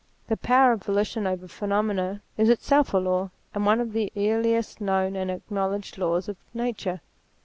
The 0.29 0.35
power 0.37 0.71
of 0.71 0.81
volitions 0.85 1.27
over 1.27 1.47
phenomena 1.47 2.23
is 2.35 2.49
itself 2.49 2.91
a 2.95 2.97
law, 2.97 3.29
and 3.53 3.67
one 3.67 3.79
of 3.79 3.93
the 3.93 4.11
earliest 4.17 4.81
known 4.81 5.15
and 5.15 5.29
acknowledged 5.29 5.99
laws 5.99 6.27
of 6.27 6.37
nature. 6.55 7.01